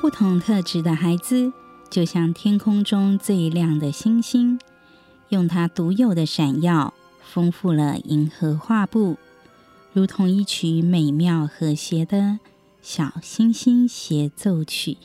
[0.00, 1.52] 不同特质的孩子
[1.90, 4.58] 就像天空中最亮的星星，
[5.28, 9.18] 用它独有的闪耀，丰富了银河画布，
[9.92, 12.38] 如同一曲美妙和谐的
[12.80, 14.96] 小星星协奏曲。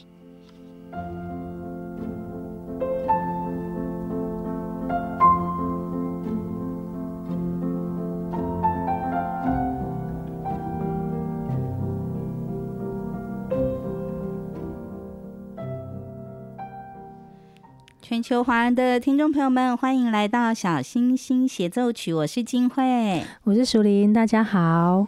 [18.08, 25.08] 全球华人的听众朋友们，欢迎来到《小星星协奏曲》，我是金慧，我是淑玲，大家好。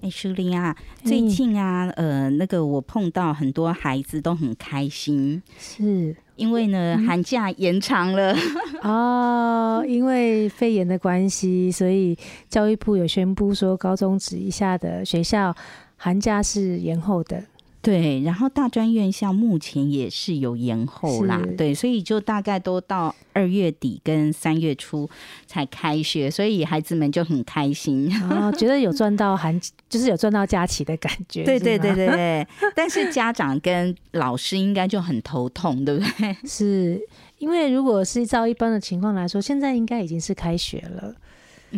[0.00, 6.14] 哎，淑玲啊，最近啊，呃，那个我碰到很多孩子都很开心，是。
[6.36, 8.32] 因为呢，嗯、寒假延长了。
[8.82, 12.16] 哦，因为肺炎的关系，所以
[12.48, 15.52] 教育部有宣布说，高中职以下的学校
[15.96, 17.42] 寒假是延后的。
[17.86, 25.08] 对，然后大专院校目前也是有延后啦，对，所以就大概都到二月底跟三月初
[25.46, 31.44] 才开学，所以孩子们就很开心，哦，觉得有赚到寒，就是有赚到假期的感觉。
[31.44, 36.36] 对对对对对，但是家长跟老师应该就很头痛，对不对？
[36.44, 37.00] 是
[37.38, 41.14] 因为如果是照一般的情况来说，现在应该已经是开学了。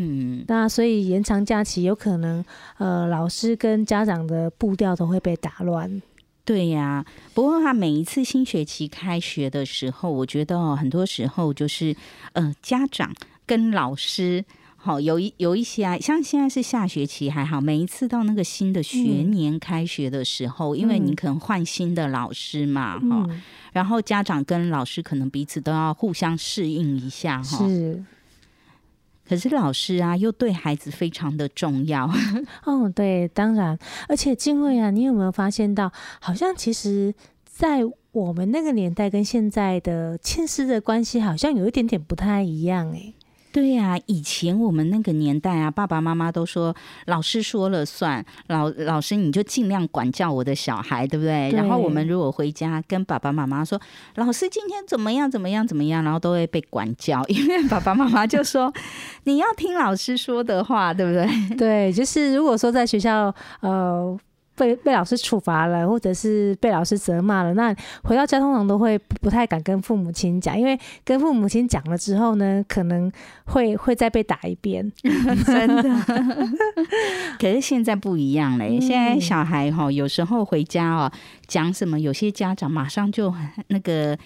[0.01, 2.45] 嗯，那所以延长假期有可能，
[2.79, 6.01] 呃，老师跟家长的步调都会被打乱。
[6.45, 7.05] 对呀，
[7.35, 11.95] 不过他每一次新学期开学的时候，我觉得哦，很多时候就是，
[12.33, 13.13] 呃，家长
[13.45, 14.43] 跟老师，
[14.77, 23.43] 好有一有一些啊，像现在是下学期还好，每一次到那个新的学年开学的时候，嗯、因为你可能换新的老师嘛，哈、嗯，
[23.73, 28.03] 然后家长跟老师可能彼此都要互相适应一下，哈，是。
[29.29, 32.11] 可是老师啊，又对孩子非常的重要。
[32.65, 33.79] 哦，对，当然，
[34.09, 37.81] 而且静慧啊，你有没有发现到，好像其实，在
[38.13, 43.13] 我们那个年代跟现在的亲师的关系，好像有一点点不太一样，哎。
[43.51, 46.75] 对呀、啊，以前我们那个年代啊，爸爸妈妈都说
[47.07, 51.51] 老师说了算，老老师你就尽量管教我的小孩，对不对？
[51.51, 51.59] 对。
[51.59, 53.81] 然后我们如果回家跟爸爸妈妈说，
[54.17, 58.73] 老师今天怎么样怎么样怎么样，然后都会被管教，因为爸爸妈妈就说
[59.25, 61.57] 你要听老师说的话，对不对？
[61.57, 64.19] 对，就是如果说在学校，呃。
[64.59, 73.11] 被被老师处罚了，或者是被老师责骂了，那回到家通常都会不太敢跟父母亲讲，因为跟父母亲讲了之后呢，可能
[73.45, 74.93] 会会再被打一遍。
[75.47, 75.83] 真的，
[77.39, 81.11] 可是现在不一样嘞，现在小孩哈，有时候回家哦，
[81.47, 83.33] 讲什么，有些家长马上就
[83.69, 84.19] 那个。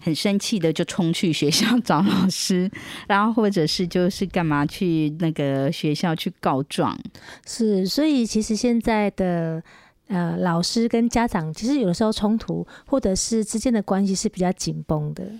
[0.00, 2.70] 很生气的就冲去学校 找老师，
[3.06, 6.98] 然后或者是就是干嘛去那个学校去告状。
[7.46, 9.62] 是，所以其实现在的
[10.06, 15.30] 呃老师跟家长其实有的时候冲突，或者是之间的关系是比较紧绷的。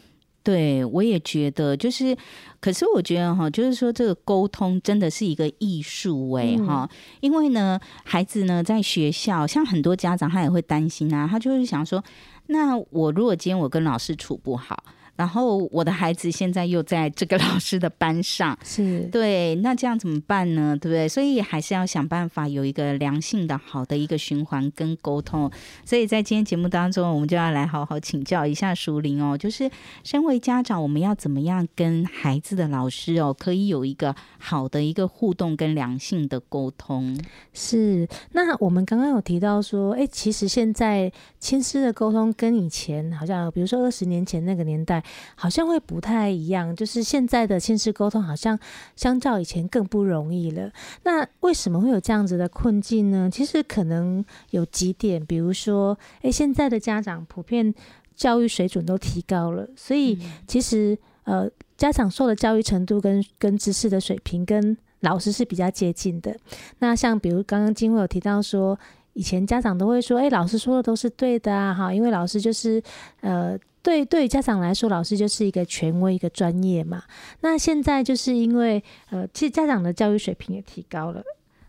[0.42, 2.16] 对，我也觉得，就是，
[2.58, 6.88] 可是我觉得哈，就是说这个沟通真的是一个艺术哎哈，
[7.20, 12.02] 因为呢，孩子呢在学校，像很多家长他也会担心啊，他就是想说。
[12.48, 14.84] 那我如果今天我跟老师处不好，
[15.18, 20.78] 然后我的孩子现在又在这个老师的班上， 是对，那这样怎么办呢？
[20.80, 21.08] 对不对？
[21.08, 25.50] 所以还是要想办法有一个良性的、好的一个循环跟沟通。
[25.84, 29.68] 所以在今天节目当中，我们就要来好好请教一下淑玲哦，就是
[30.04, 37.18] 身为家长，我们要怎么样跟孩子的老师哦，可以有一个好的一个互动跟良性的沟通？
[37.52, 38.08] 是。
[38.30, 42.28] 那我们刚刚有提到说，哎，其实现在亲师的沟通。
[42.38, 45.02] 跟以前好像，比如说二十年前那个年代，
[45.34, 48.58] 好像会不太一样，就是现在的亲子沟通好像
[48.96, 50.70] 相较以前更不容易了。
[51.04, 53.28] 那为什么会有这样子的困境呢？
[53.32, 57.74] 其实可能有几点，比如说，诶，现在的家长普遍
[58.14, 66.36] 教育水准都提高了，所以其实呃，家长受的教育程度跟跟知识的水平跟老师是比较接近的。
[66.80, 68.78] 那像比如刚刚金慧有提到说。
[69.14, 72.80] 以前家长都会说：“哎，老师说的都是对的啊，哈，因为老师就是，
[73.20, 73.58] 呃，
[73.88, 77.04] 对对于家长来说，老师就是一个权威、一个专业嘛。
[77.40, 81.22] 那现在就是因为，呃，其实家长的教育水平也提高了，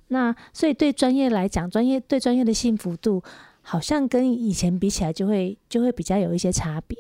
[0.10, 3.24] 那所以对专业来讲，专业对专业的幸福度，
[3.62, 6.98] 好像跟以前比起来，就会就会比较有一些差别。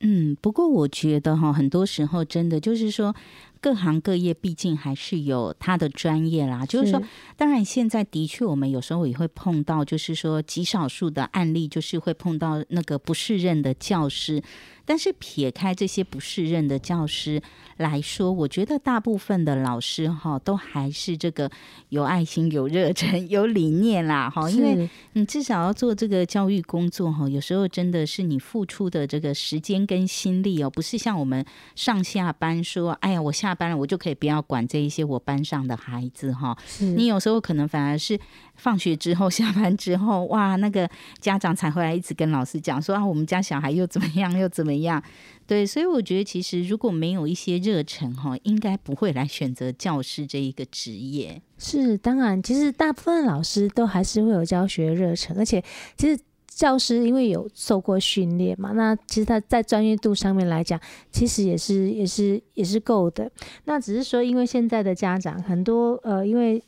[0.00, 3.14] 嗯，不过我觉得哈，很多时候真的就是说。”
[3.62, 7.00] 各行各业毕竟还是有他的专业啦，就是说，
[7.36, 14.42] 当然现在的确我们有时候也会碰到，就是说极少数的案例，就是会碰到那个不适任的教师。
[14.84, 17.42] 但是撇开这些不适任的教师
[17.76, 21.50] 来说，我觉得大部分的老师哈都还是这个
[21.88, 24.48] 有爱心、有热忱、 有理念啦哈。
[24.50, 31.44] 因为你至少要做这个教育工作哈，有时候真的是你付出的这个时间跟心力哦，不是像我们
[31.74, 36.56] 上下班说，哎呀，我下班了，我就可以不要管这一些我班上的孩子哈。
[36.80, 38.18] 你有时候可能反而是。
[38.54, 40.88] 放学之后， 下班之后，哇，那个
[41.18, 45.02] 家长才会来一直跟老师讲说啊，我们家小孩又怎么样，又怎么怎样？
[45.46, 51.42] 对，所以我觉得其实如果没有一些热忱哈，应该不会来选择教师这一个职业。
[51.58, 55.62] 是，当然，其实大部分老师都还是会有教学热忱，而且
[55.98, 60.80] 其实教师因为有受过训练嘛，那其实他在专业度上面来讲，
[61.10, 63.30] 其实也是也是也是够的。
[63.64, 66.62] 那只是说，因为现在的家长很多，呃，因为。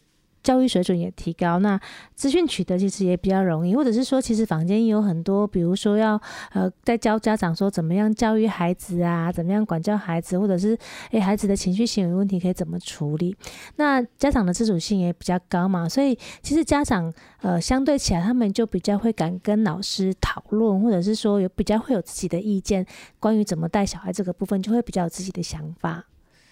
[0.44, 1.80] 教育水准也提高，那
[2.14, 6.20] 资讯取得其实也比较容易，或者是说，其实坊间也有很多，比如说要
[6.52, 10.78] 呃在教家长说怎么样教育孩子啊，怎么样管教孩子，或者是
[11.10, 13.34] 诶孩子的情绪行为问题可以怎么处理。
[13.76, 22.84] 那家长的自主性也比较高嘛，所以其实家长呃相对起来，他们就比较会敢跟老师讨论，或者是说有比较会有自己的意见，
[23.18, 26.04] 关于怎么带小孩这个部分，就会比较有自己的想法。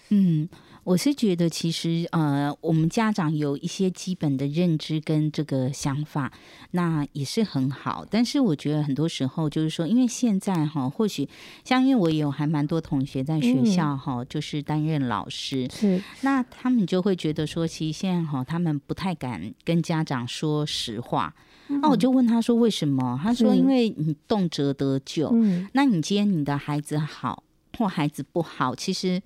[0.09, 0.49] 嗯。
[0.83, 6.31] 我是觉得，其实呃，我们家长有一些基本的认知跟这个想法，
[6.71, 8.05] 那也是很好。
[8.09, 11.27] 但是我觉得很多时候就是说，因为现在哈，或许
[11.63, 21.33] 像因为我也有还蛮多同学在学校哈，嗯、就是担任老师，是那他们就会觉得说，其实现在哈，他们不太敢跟家长说实话。
[21.67, 23.17] 那、嗯、我就问他说为什么？
[23.23, 25.29] 他说因为你动辄得咎。
[25.31, 27.41] 嗯，那你今天你的孩子好
[27.77, 29.21] 或孩子不好，其实。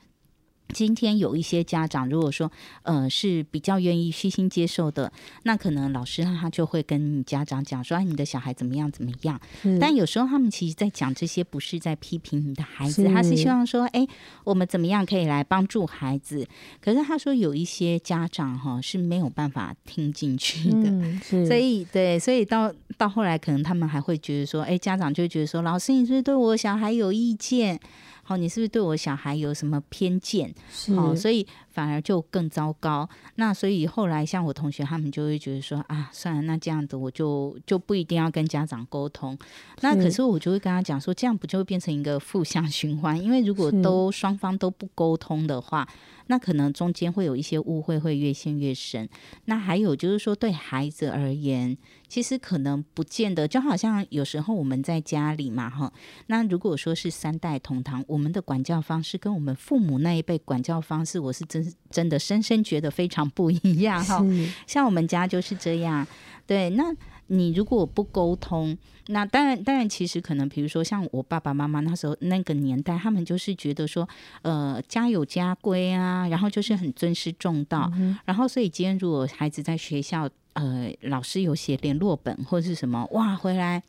[0.73, 2.51] 今天有一些家长，如果说
[2.83, 5.11] 呃是比较愿意虚心接受的，
[5.43, 9.39] 那可能老师他就会跟你家长讲说，哎，你的小孩怎么样怎么样。
[9.79, 14.05] 但有时候他们其实在讲这些，不是在批评你的孩子，是他是希望说，哎，
[14.43, 16.47] 我们怎么样可以来帮助孩子。
[16.81, 27.79] 可是他说有一些家长哈是没有办法听进去的，嗯、所以对，所以到到后来可能他们还会觉得说，哎，家长就觉得说，老师你是不是对我小孩有意见？
[28.27, 30.53] 好，你是不是对我小孩有什么偏见？
[30.69, 33.07] 是好，所以反而就更糟糕。
[33.35, 39.37] 那所以后来像我同学他们就会觉得说啊，算了，那这样子我就就不一定要跟家长沟通。
[39.79, 43.17] 那可是我就会跟他讲说，这样不就会变成一个负向循环？
[43.17, 45.87] 因为如果都双方都不沟通的话。
[46.29, 49.07] 那可能中间会有一些误会，会越陷越深。
[49.45, 51.77] 那还有就是说，对孩子而言，
[52.07, 55.91] 其实可能不见得，就好像有时候我们在家里嘛，哈。
[56.27, 64.23] 那如果说是三代同堂，我们的管教方式跟我们父母那一辈管教方式，我是真真的深深觉得非常不一样哈。
[64.65, 66.07] 像我们家就是这样，
[66.45, 66.93] 对，那。
[67.29, 68.77] 你如果不沟通，
[69.07, 74.07] 那当然，当然，其实可能，比如说像我爸爸妈妈那时候那个年代，他们就是觉得说，
[74.43, 83.83] 呃，家有家规啊，然后就是很尊师重道，嗯、然后所以今天如果孩子在学校，呃，老师有写联络本或者是什么，哇，回来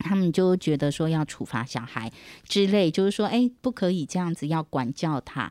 [0.00, 2.10] 他们就觉得说要处罚小孩
[2.48, 5.48] 之类，就是说，哎，不可以这样子，要管教他。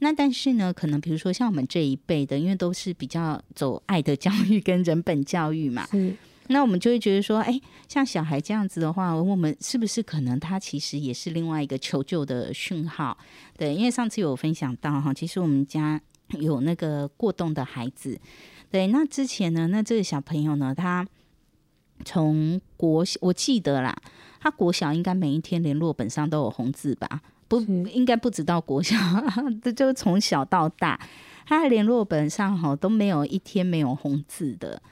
[0.00, 5.88] 那但是呢，可能比如说像我们这一辈的，因为都是比较走爱的教育跟人本教育嘛。
[6.48, 13.16] 那我们就会觉得说，哎，像小孩这样子的话，我们是不是可能他其实也是另外一个求救的讯号？
[13.56, 15.98] 对，因为上次有分享到哈，其实我们家
[16.38, 18.20] 有那个过动的孩子。
[18.70, 21.06] 对，那之前呢，那这个小朋友呢，他
[22.04, 23.96] 从国小，我记得啦，
[24.40, 27.22] 他国小应该每一天联络本上都有红字吧？
[27.48, 28.96] 不，应该不止到国小，
[29.62, 31.00] 这 就从小到大，
[31.46, 34.82] 他的联络本上哈都没有一天没有红字的。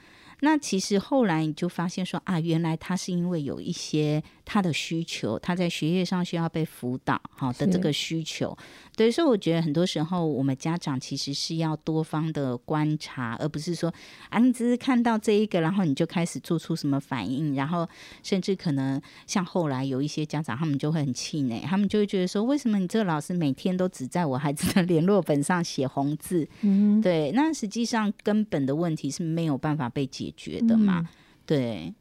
[0.41, 8.57] 那其实后来你就发现说啊，原来他是因为有一些他的需求，他在学业上需要被辅导好的这个需求。
[8.95, 13.93] 对，所以我觉得很多时候我们家长其实是要多方的观察，而不是说
[14.29, 17.85] 啊，你只是看到这一个，然后你就开始做出什么反应，然后
[18.23, 26.47] 甚至可能像后来有一些家长，他们就会很气馁，他们就会觉得说，为什么你这个老师每天都只在我孩子的 联络本上写红字？
[26.61, 31.07] 嗯，对，那实际上根本的问题是没有办法被解决的嘛，嗯、
[31.45, 31.93] 对。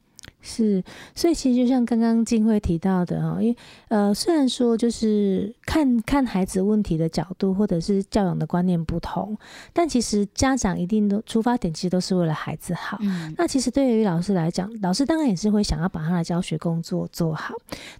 [0.48, 0.80] 是，
[1.12, 3.56] 所以其实就像刚刚金慧提到的哈，因为
[3.88, 9.36] 呃，虽然说就是看看孩子问题的角度或者是教养的观念不同，
[9.72, 12.96] 但其实家长一定都出发点其实都是为了孩子好。
[13.02, 17.52] 嗯、那其实对于老师来讲，老师当然也是会想要把他的教学工作做好，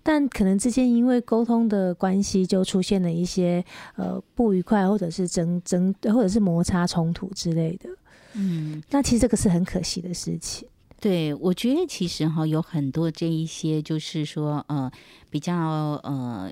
[0.05, 3.65] 但可能之间因为沟通的关系，就出现了一些
[3.97, 7.91] 呃不愉快，或者是争争，或者是摩擦冲突之类的。
[8.35, 10.69] 嗯，那其实这个是很可惜的事情。
[11.01, 14.91] 对，我觉得其实哈有很多这一些，就是说呃
[15.31, 15.55] 比较
[16.03, 16.51] 呃，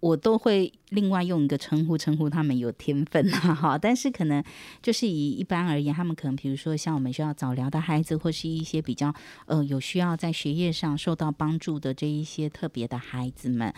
[0.00, 4.42] 我都会另外用一个称呼称呼他们有天分哈、但是可能
[4.82, 9.14] 就是以一般而言，他们可能比如说像我们需要早疗的孩子，或是一些比较
[9.46, 13.72] 呃有需要在学业上受到帮助的这一些特别的孩子们。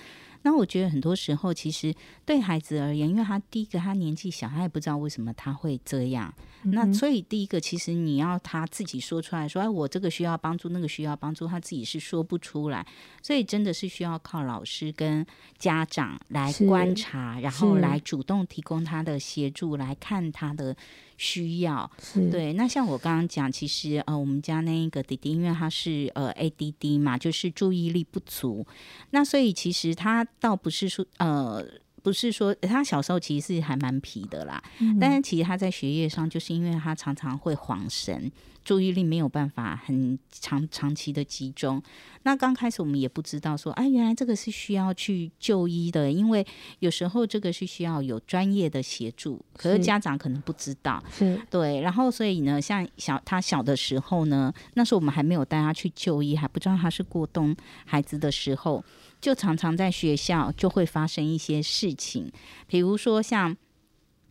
[0.48, 6.32] 那我觉得很多时候，其实对孩子而言，因为他第一个他年纪小，他也不知道为什么他会这样。
[6.62, 12.84] 嗯、那所以第一个，其实你要他自己说出来说，哎，我这个需要帮助，那个需要帮助，他自己是说不出来。
[13.22, 15.24] 所以真的是需要靠老师跟
[15.58, 20.74] 家长来观察，然后来主动提供他的协助，来看他的
[21.18, 21.88] 需要。
[22.32, 22.54] 对。
[22.54, 28.66] 那像我刚刚讲，其实呃，我们家那一个弟弟，因为他是呃 ADD 嘛，就是注意力不足。
[29.10, 30.26] 那所以其实他。
[30.40, 31.64] 倒不是说，呃，
[32.02, 38.30] 不是说他小时候其实是还蛮皮的啦，嗯、但是其实他在学业上，就是因为他常常会晃神。
[38.64, 41.82] 注意力没有办法很长长期的集中。
[42.24, 46.46] 那刚开始我们也不知道说，哎，原来这个是需要去就医的，因为
[46.80, 51.02] 有时候这个是需要有专业的协助，可是家长可能不知道。
[51.10, 51.80] 是，对。
[51.80, 58.84] 然后所以呢，像小他小的时候呢，那时候我们还没有带他去就医，还不知道他是过动孩子的时候，
[59.20, 62.30] 就常常在学校就会发生一些事情，
[62.66, 63.56] 比如说像。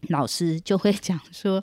[0.10, 1.62] 老师就会 讲说，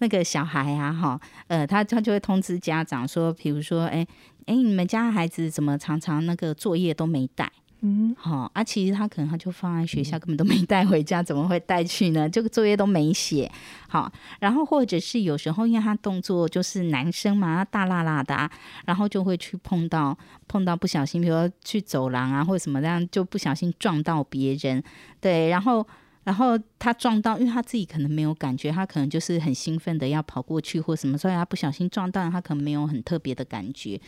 [0.00, 4.04] 那个小孩啊，哈，呃，他他就会通知家长说，比如说，哎，
[4.46, 7.50] 哎，你们家孩子怎么常常那个作业都没带？
[7.88, 12.28] 嗯，好，啊，其实他可能他就放在学校，根本都没带回家，怎么会带去呢？
[12.28, 13.48] 这个作业都没写，
[13.88, 18.50] 好，然后或者是有时候因为他动作就是男生嘛，他大辣辣的啊，
[18.86, 24.82] 然后就会去碰到碰到不小心，比如说去走廊啊或者什么这样，就不小心撞到别人，
[25.20, 25.86] 对，然后。
[26.26, 34.00] 然后他撞到，因为他自己可能没有感觉，他可能就是很兴奋的要跑过去或什么，所以他不小心撞到，他可能没有很特别的感觉。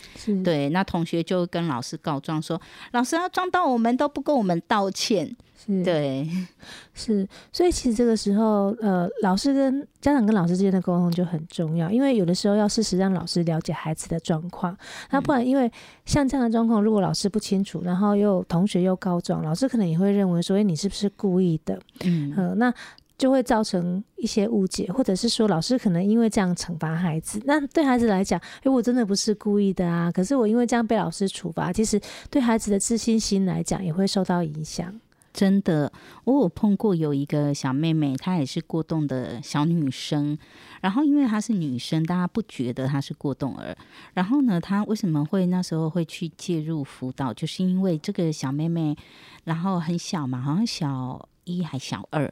[0.42, 2.60] 对，那同学就跟老师告状说
[2.90, 6.28] ：“老师，他撞到我们都不跟我们道歉。”是对，
[6.94, 14.76] 是，所以其实这个时候，呃，老师跟家长跟老师之间的沟通就很重要，因为有的时候要适时让老师了解孩子的状况，
[15.10, 15.70] 那不然，因为
[16.06, 21.76] 像这样的状况，如果老师不清楚，然后又同学又告状，老师可能也会认为说，哎，你是不是故意的？
[22.04, 22.72] 嗯，呃，那
[23.18, 32.00] 就会造成一些误解，或者是说，老师可能因为这样惩罚孩子，那对孩子来讲，哎，我真的不是故意的啊，可是我因为这样被老师处罚，其实
[32.30, 34.94] 对孩子的自信心来讲也会受到影响。
[35.38, 35.92] 真的，
[36.24, 40.36] 我有碰过有一个小妹妹，她也是过动的小女生。
[40.80, 43.76] 然后因为她是女生，大家不觉得她是过动儿。
[44.14, 47.32] 然后呢，她为什么会那时候会去介入辅导？
[47.32, 48.96] 就是因为这个小妹妹，
[49.44, 52.28] 然后很小嘛，好像小一还小二。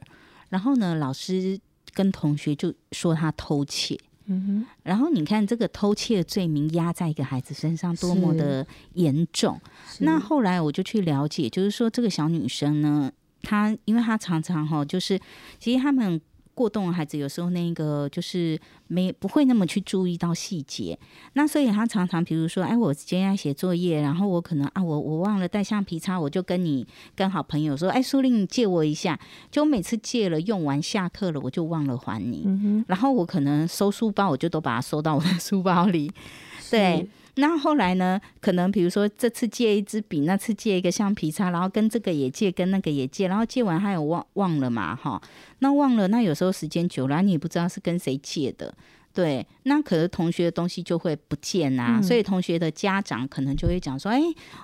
[0.49, 1.57] 然后呢，老师
[1.93, 3.97] 跟同学就说她偷窃。
[4.27, 9.59] 嗯哼，然后你看这个偷窃罪名压在一个孩子身上多么的严重。
[9.99, 15.19] 那后来我就去了解，就是说这个小女生呢，她因为她常常哈，就是
[15.59, 16.21] 其实他们。
[16.57, 20.97] 过动的孩子有时候那个就是没不会那么去注意到细节，
[21.33, 26.85] 那所以他常常比如说，哎，我今天要写作业，然后我可能啊，我我忘了带橡皮擦，我就跟你
[27.15, 29.19] 跟好朋友说，哎，苏玲，你借我一下，
[29.51, 36.11] 就每次借了用完下课了，我就忘了还你，嗯、然后我可能收书包，我就都把它收到我的书包里，
[36.71, 37.07] 对。
[37.39, 38.19] 那后来呢？
[38.41, 45.21] 可能比如说这次借一支笔，那次借一个橡皮擦，然后跟这个也借，跟那个也借，然后借完还有忘忘了嘛，哈。
[45.59, 48.73] 那忘了，那有时候时间久了，你也不知道是跟谁借的，
[49.13, 49.45] 对。
[49.63, 54.21] 那可是同学的东西就会不见啊，嗯、所以同学的家长可能就会讲说：“哎，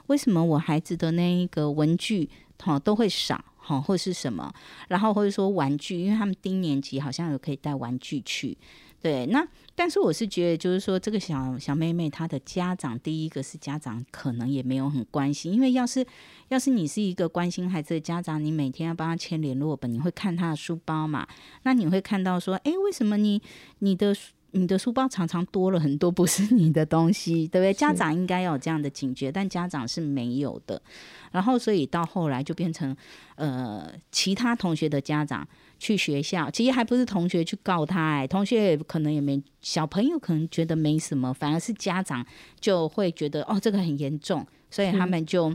[0.08, 2.28] 为什么我孩子的那一个文具
[2.58, 4.52] 哈都会少，哈，或是什么？
[4.88, 8.58] 然后或者说玩具，因为他们低年级好像有可以带玩具去。”
[9.04, 16.06] 对，那但是我是觉得，就是说这个小小妹妹她的家长，第一个是家长可能也没有很关心，因为要是
[16.50, 21.28] 要是你是一个关心孩子的家长，你每天要帮他签联络本，你会看他的书包嘛？
[21.64, 23.42] 那你会看到说，哎，为什么你
[23.80, 24.16] 你的
[24.52, 27.74] 你的书包常常多了很多不是你的东西，对不对？
[27.74, 30.80] 家长应该要有这样的警觉，但家长是没有的。
[31.32, 32.96] 然后所以到后来就变成
[33.38, 35.48] 呃其他同学的家长。
[35.84, 42.26] 去学校，其实还不是同学去告他，哎，同学也可能也没，小朋友可能觉得没什么，反而是家长
[42.58, 45.54] 就会觉得哦，这个很严重，所以他们就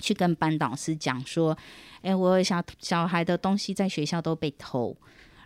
[0.00, 1.56] 去跟班导师讲说，
[2.02, 4.96] 哎，我小小孩的东西在学校都被偷，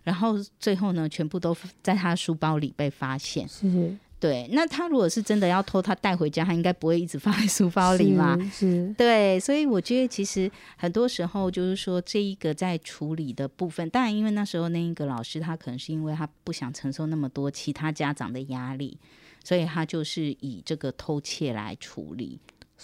[0.02, 3.46] 然后最后呢，全部都在他书包里被发现。
[3.46, 3.94] 是。
[4.20, 8.36] 对，那他如果是真的要偷，他带回家，他应该不会一直放在书包里嘛？
[8.52, 18.98] 是，是，对，所以我觉得其实很多时候就是说，这一个在处理的部分，当然因为那时候那一个老师他可能是因为他不想承受那么多其他家长的压力，
[19.42, 22.38] 所以他就是以这个偷窃来处理。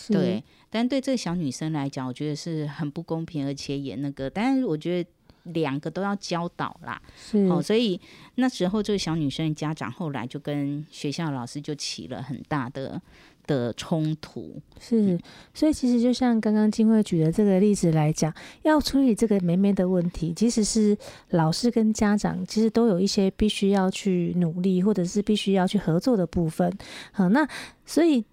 [0.09, 5.11] 对，但对这个小女生来讲，我觉得是很不公平，而且也那个，但是我觉得。
[5.53, 8.01] 两个都要教导啦，是哦，所以
[8.37, 13.01] 那时候这个小女生的家长后来就跟学校老师就起了很大的
[13.47, 14.61] 的冲突。
[14.81, 15.19] 是，
[15.55, 20.97] 所以其实就像刚刚金慧举的这个例子来讲，要处理这个妹妹的问题，其实是
[21.31, 26.73] 老师跟家长其实都有一些必须要去努力，或者是必须要去合作的部分。
[27.13, 27.49] 好，那
[27.85, 28.25] 所以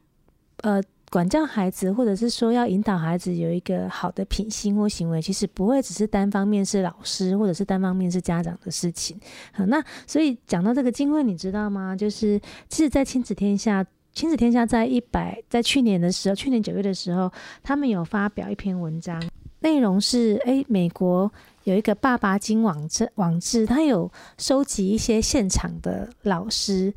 [0.62, 0.82] 呃。
[1.14, 9.16] 管教孩子，或者是说要引导孩子有一个好的品性或行为，其实不会只是单方面是老师，或者是单方面是家长的事情。
[9.52, 11.96] 好，那所以讲到这个静慧，你知道吗？
[11.96, 19.22] 就是其实，在亲子天下，亲子天下在一百，在去年的时候，去年九月的时候，他们有发表一篇文章，
[19.60, 21.32] 内容是：诶，美国
[21.66, 26.92] 有一个爸爸经网志，网志，他有收集一些现场的老师。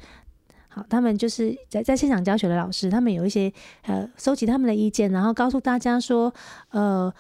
[0.77, 3.51] 好，他们就是在在现场教学的老师，他们有一些
[3.87, 6.31] 呃收集他们的意见，然后告诉大家说，
[6.69, 7.11] 呃，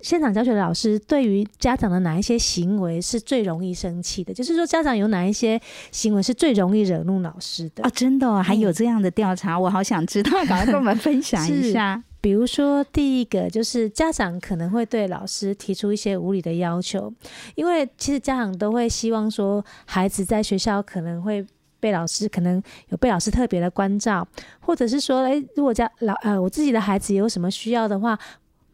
[0.00, 7.90] 现场教学的老师对于家长的哪一些行为是最容易生气的，就是说家长有哪一些行为是最容易惹怒老师的啊？
[7.90, 12.02] 真的哦，还有这样的调查，我好想知道，赶快跟我们分享一下。
[12.22, 17.12] 比如说，第一个就是家长可能会对老师提出一些无理的要求，
[17.56, 21.44] 因为其实家长都会希望说，孩子在学校可能会。
[21.82, 24.24] 被老师可能有被老师特别的关照，
[24.60, 28.16] 或者是说，诶，如果家老呃我自己的孩子有什么需要的话，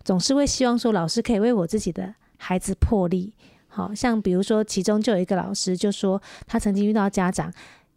[0.04, 3.32] 总是会希望说老师可以为我自己的孩子破例。
[3.66, 7.50] 好像比如说，其中就有一个老师就说，他曾经遇到家长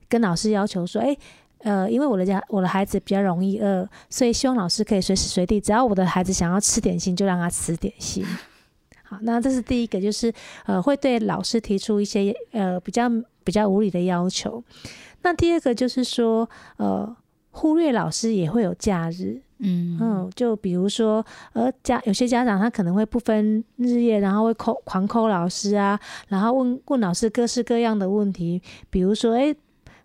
[0.07, 1.17] 跟老师要求说，诶，
[1.59, 8.25] 呃，因为我的家我的孩子比较容易饿，所以希望老师可以随时随地，只要我的孩子想要吃点心，就让他吃点心。
[9.03, 10.31] 好，那这是第一个，就是
[10.65, 13.11] 呃会对老师提出一些呃比较。
[13.43, 14.63] 比较无理的要求。
[15.23, 17.15] 那第二个就是说，呃，
[17.51, 21.23] 忽略老师也会有假日，嗯嗯，就比如说，
[21.53, 25.99] 呃，家有些家长他可能会不分日夜，然后会扣狂扣老师啊，
[26.29, 29.55] 然后问问老师各式各样的问题，比如说，诶，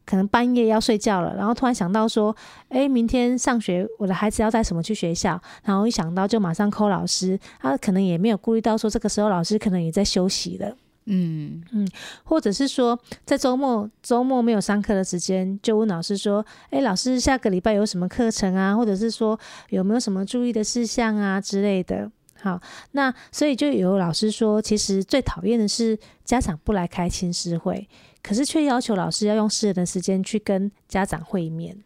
[0.05, 2.37] 可能半夜要睡觉了，然后突然想到说，
[2.69, 10.77] 诶，明天上学，我的孩子要带什么去学校，然后一想到就马上扣老师，他可能也没有顾虑到说，这个时候老师可能也在休息了。
[11.07, 11.89] 嗯嗯，
[12.25, 18.77] 或者是说，在周末周末没有上课的时间，就问老师说：“诶，老师下个礼拜有什么课程啊？
[18.77, 19.39] 或者是说
[19.71, 22.11] 有没有什么注意的事项啊之类的。”
[22.43, 27.89] 好，那所以就有老师说，其实最讨厌的是家长不来开亲师会，
[28.23, 31.77] 可是却要求老师要用私人的时间去跟家长会面。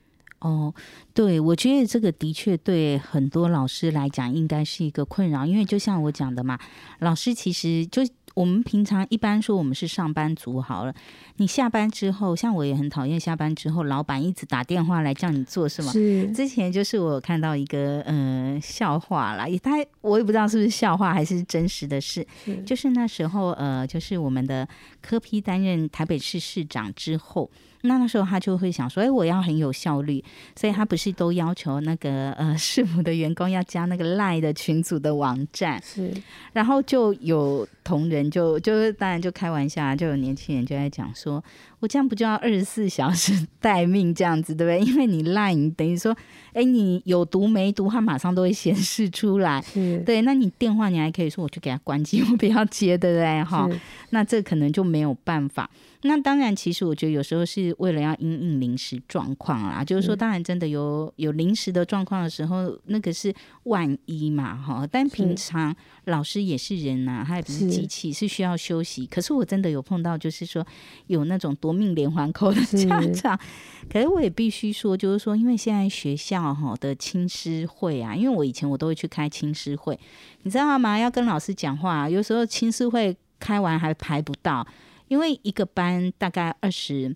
[0.41, 0.75] 哦，
[1.13, 6.59] 对，我觉得这个的确对很多老师来讲应该是一个困扰，因为就像我讲的嘛，
[7.01, 8.03] 老师其实就。
[8.35, 10.95] 我们平常一般说我们是上班族好了，
[11.37, 15.93] 你下班之后，像我也很讨厌下班之后老板一直打电话来叫你做什么。
[15.93, 24.69] 是之前就是我看到一个呃笑话啦，也他我也不知道是不是笑话还是真实的事，是就是那时候呃就是我们的
[25.01, 27.51] 柯批担任台北市市长之后。
[27.83, 30.23] 那那时候他就会想说，哎，我要很有效率，
[30.55, 36.13] 所以他不是都要求那个呃 师傅的员工要加那个 LINE 的群组的网站，是，
[36.53, 41.43] 然后就有同仁就就是当然就开玩笑，就有年轻人就在讲说，
[41.81, 44.91] 我这样不就要二十四小时 待命这样子，对不对？
[44.91, 46.17] 因为你 LINE 等于说，
[46.53, 50.23] 哎，你有毒没毒，它马上都会显示出来，是对。
[50.23, 53.43] 那你电话你还可以说，我就给他关机，我不要接，对不对？
[53.45, 53.69] 哈，
[54.11, 55.69] 那这可能就没有办法。
[56.03, 64.89] 那当然，其实我觉得有时候是为了要因应临时状况啦，就是说，当然真的有有临时的状况的时候，那个是万一嘛，哈。
[64.91, 69.05] 但平常老师也是人呐、啊，他也不是机器，是需要休息。
[69.05, 70.67] 可是我真的有碰到，就是说
[71.09, 73.39] 有那种多夺命连环扣的家长。
[73.89, 79.99] 可是我也必须说，就是说，因为现在学校哈的亲师会啊，因为我以前我都会去开亲师会，
[80.43, 80.99] 你知道吗？
[80.99, 84.67] 要跟老师讲话，有时候亲师会开完还排不到，
[85.07, 87.15] 因为一个班大概二十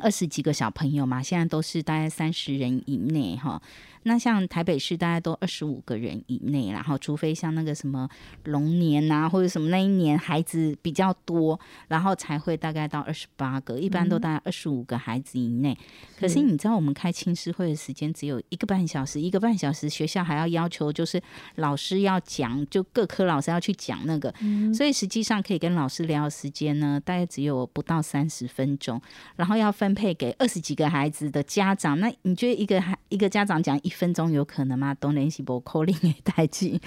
[0.00, 3.60] 二十几个小朋友嘛，现在都是大概三十人以内哈。
[4.08, 8.08] 那像台北市大概都二十五个人以内，然后除非像那个什么
[8.44, 15.72] 龙年啊，或者什么那一年孩子比较多，然后才会大概到二十八个，一般都大概二十五个孩子以内。
[15.74, 15.86] 嗯、
[16.18, 21.20] 可是你知道我们开亲师会的时间只有一个半小时，一个半小时学校还要要求就是
[21.56, 28.98] 老师要讲，就各科老师要去讲那个，嗯、所以实际上可以跟老师聊的时间呢，大概只有不到三十分钟，
[29.36, 34.94] 然后要分配给二十几个孩子的家长，那你觉得一个孩一个家长讲一分钟有可能吗？
[34.94, 36.80] 都联系不扣零给代记，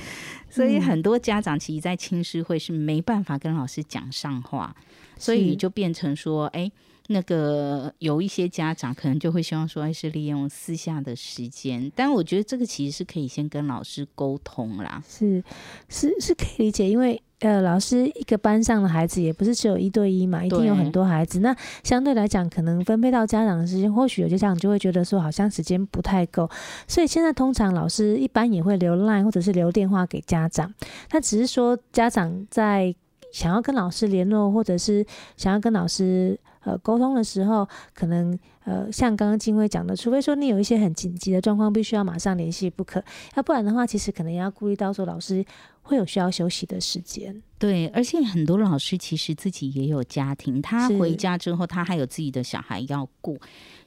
[0.49, 4.73] 所以很多家长其实，在亲师会是没办法跟老师讲上话，
[5.17, 6.71] 所以就变成说，哎、欸，
[7.07, 15.43] 那个有一些家长可能就会希望说，是利用私下的时间，但我觉得这个其实是可以先跟老师沟通啦，是
[15.89, 17.21] 是是可以理解，因为。
[17.41, 21.39] 呃，老师一个班上的孩子也不是只有一对一嘛，一定有很多孩子。
[21.39, 26.47] 那相对来讲，可能分配到家长的时间，或许有些家长就会觉得说，好像时间不太够。
[26.87, 30.71] 所以现在通常老师一般也会留 line 或者是留电话给家长。
[31.09, 32.93] 他只是说，家长在
[33.31, 35.03] 想要跟老师联络，或者是
[35.35, 43.03] 想要跟老师呃沟通的时候，可能呃像刚刚金辉讲的，除非说你有一些很紧急的状况，必须要马上联系不可。
[43.35, 45.43] 要不然的话，其实可能也要顾虑到说老师。
[45.83, 53.37] 会有需要休息的时间，对，而且很多老师其实自己也有家庭，他回家之后，他还有自己的小孩要顾。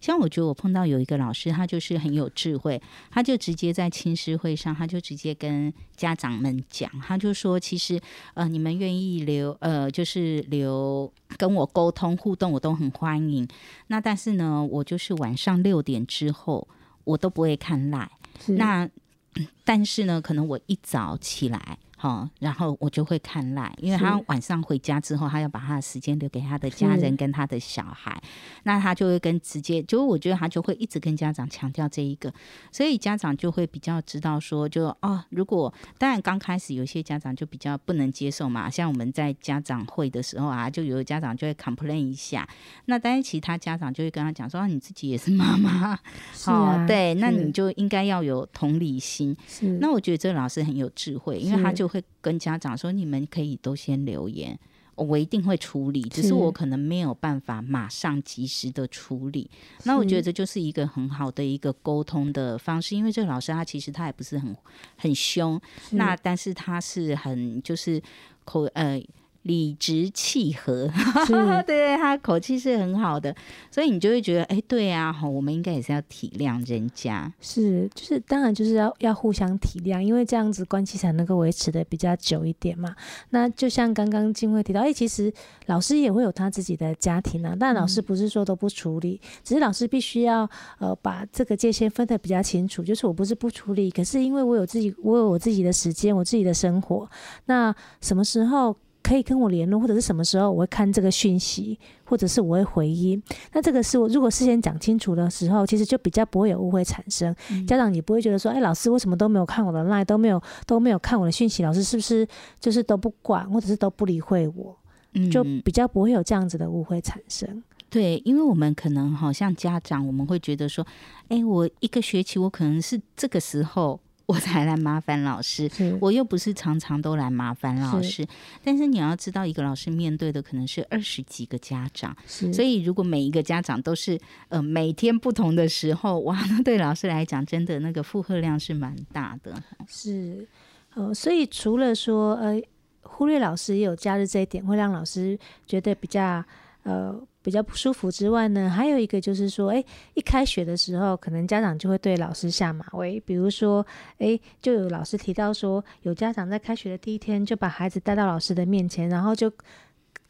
[0.00, 7.98] 像我觉得我碰到有一个老师，他就是很有智慧，他就直接在亲师会上，他就直接跟家长们讲，他就说，其实
[8.35, 13.48] 呃，你们愿意留呃，就是留跟我沟通互动，我都很欢迎。
[13.87, 16.68] 那但是呢，我就是晚上六点之后，
[17.04, 18.11] 我都不会看赖。
[18.48, 18.87] 那
[19.64, 21.78] 但是呢，可能我一早起来。
[22.04, 28.22] 哦，然后我就会看赖，因为他晚上回家之后，他要把他的时间留给他的家人跟他的小孩，
[28.64, 32.30] 那他就会跟直接，就我觉得他就会一直跟家长强调这一个，
[32.70, 42.46] 所以家长就会比较知道说就，就哦，如果当然刚开始有些家长就比较不能接受嘛，像我们在家长会的时候啊，就有的家长就会 complain 一下，
[42.84, 45.98] 那但是其他家长就会跟他讲说，啊、你自己也是妈妈，
[46.44, 51.88] 好、啊哦，对，那你就应该要有同理心，是，那我觉得这个老师很有智慧，因为他就。
[51.94, 54.59] 会跟家长说，你们可以都先留言，
[54.94, 59.48] 我一定会处理，只是我可能没有办法马上及时的处理。
[59.85, 64.57] 那我觉得这就是一个很好的一个沟通的方式，因为这个老师他其实他也不是很
[64.96, 65.61] 很凶，
[65.92, 68.02] 那但是他是很就是
[68.44, 69.02] 口呃。
[69.44, 70.90] 理直气和，
[71.66, 73.35] 对，他口气是很好的，
[73.70, 82.96] 所以你就会觉得，哎、欸，对啊，我们应该也是要体谅人家，是，就是当然就是要要互相体谅，因为这样子关系才能够维持的比较久一点嘛。
[83.30, 85.30] 那就像刚刚静慧提到，哎、欸，其实
[85.66, 97.07] 老师也会有他自己的家庭啊，但老师不是说都不处理，嗯、只是老师必须要呃把这个界限分得比较清楚，就是我不是不处理，可是因为我有自己，我有我自己的时间，我自己的生活，
[97.44, 98.74] 那什么时候？
[99.04, 103.22] 可以跟我联络，或者是什么时候我会看这个讯息，或者是我会回音。
[103.52, 107.32] 那这个是我如果事先讲清楚的时候，其实就比较不会有误会产生。
[107.50, 111.62] 嗯、家长也不会觉得说，哎，老师为什么都没有看我的 line，都没有都没有看我的讯息？
[111.62, 112.26] 老师是不是
[112.58, 114.74] 就是都不管，或者是都不理会我？
[115.12, 117.62] 嗯、就比较不会有这样子的误会产生。
[117.90, 120.84] 对，因为我们可能好像家长，我们会觉得说，
[121.28, 124.00] 哎，我一个学期我可能是这个时候。
[124.26, 128.22] 我才来麻烦老师，我又不是常常都来麻烦老师。
[128.22, 128.28] 是
[128.62, 139.62] 但是你要知道，一个老师面对的可能是二十几个家长，所以如果每一个家长都是呃每天不同的时候，哇，那对老师来讲，真的那个负荷量是蛮大的。
[139.87, 140.46] 是，
[140.94, 142.60] 呃，所以除了说呃
[143.02, 146.44] 忽略老师也有假日这一点，会让老师觉得比较
[146.84, 147.20] 呃。
[147.44, 153.20] 比较不舒服之外呢，还有一个就是说，哎，一开学的时候，可能家长就会对老师下马威。
[153.20, 159.52] 比如说，哎，就有老师提到说，有家长在开学的第一天就把孩子带到老师的面前，然后就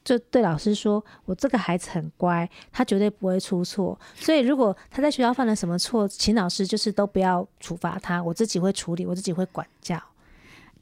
[0.03, 3.97] 就对老师说：“我这个孩子很乖，他绝对不会出错。
[4.17, 10.03] 所以如果他在学校犯了什么错，请老师就是都不要处罚他，我自己会处理，我自己会管教。”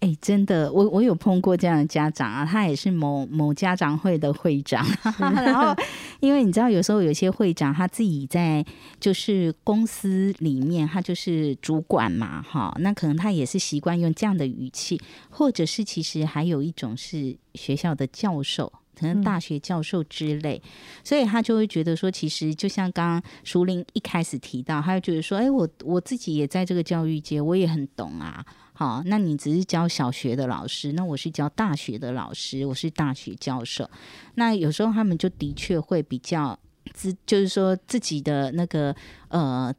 [0.03, 4.85] 哎、欸，真的，我我有碰过这样的家长啊，他也是某某家长会的会长。
[5.17, 5.73] 然后，
[6.19, 8.67] 因为你知道，有时候有些会长他自己在
[8.99, 18.73] 就是公司里面，他就是主管嘛，哈，那可能他也是习惯用这样的语气，或者是其实还有一种是学校的教授。
[18.99, 20.71] 可能大学教授之类，嗯、
[21.03, 28.45] 所以他就会觉得说，其实就像刚刚淑铃一开始提到，他就觉得说，哎，我我自己也在这个教育界，我也很懂啊。
[28.73, 33.89] 好，那你只是教小学的老师，那我是教大学的老师，我是大学教授。
[34.35, 36.59] 那有时候他们就的确会比较
[36.93, 38.95] 自，就是说自己的那个
[39.29, 39.75] 呃。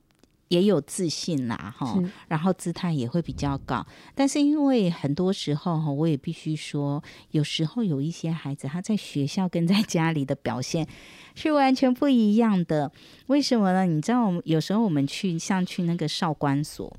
[0.54, 3.84] 也有自信啦，哈，然后姿态也会比较高。
[4.14, 10.88] 但是因为很多时候哈，我也必须说，有时候有一些孩子他在学校跟在家里的表现
[11.34, 12.92] 是完全不一样的。
[13.26, 13.88] 为什么呢？
[13.88, 16.96] 你知道，我们有时候我们去像去那个少管所。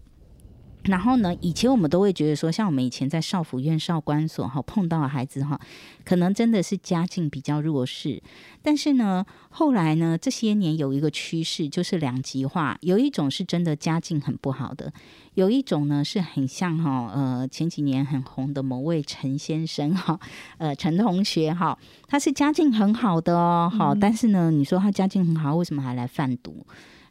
[0.85, 5.59] 然后呢，以前我们都会觉得说，像我们以前在少府院、少管所哈碰到的孩子哈，
[6.05, 8.23] 可能真的是家境比较弱势。
[8.63, 14.93] 但是呢，后来呢，这些年有一个趋势就是两极化，有一种是真的家境很不好的，
[15.35, 20.21] 有一种呢是很像哈呃前几年很红的某位陈先生哈
[20.59, 26.67] 呃陈同学哈，他是家境很好的哦，好，但是呢，你说他家境很好，为什么还来贩毒？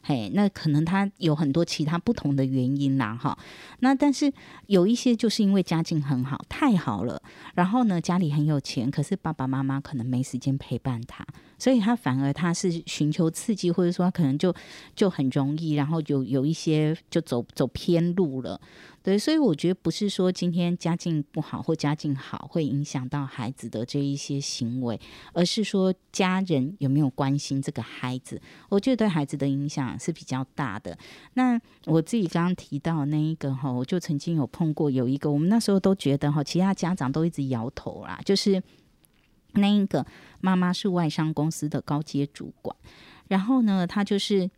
[0.06, 3.38] 嘿，那可能他有很多其他不同的原因啦，哈。
[3.78, 4.30] 那但是
[4.66, 7.22] 有一些就是因为家境很好，太好了，
[7.54, 11.26] 然后呢，家里很有钱，可是爸爸妈妈可能没时间陪伴他，
[11.64, 14.54] 所以他反而他是寻求刺激，或者说他可能就
[14.94, 18.60] 就很容易，然后有有一些就走走偏路了。
[19.02, 25.00] 对，所以我觉得不是说今天家境不好或家境好会影响到孩子的这一些行为，
[25.32, 30.98] 而是说家人有没有关心这个孩子，我觉得对孩子的影响是比较大的。
[31.32, 38.62] 那我自己刚刚提到那一个哈，我就曾经有碰过有一个，我们那时候都觉得哈，其他家长都一直摇头啦，就是
[39.54, 40.06] 那一个
[40.40, 42.76] 妈妈是外商公司的高阶主管，
[43.28, 44.50] 然后呢，她就是。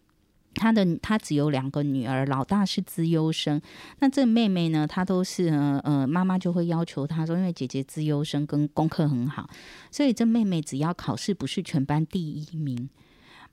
[0.59, 3.61] 她的她只有两个女儿，老大是资优生，
[3.99, 9.51] 那这妹妹呢，她都是呃呃，妈妈就会要求她说，因为姐姐资优生跟功课很好，
[9.91, 12.89] 所以这妹妹只要考试不是全班第一名，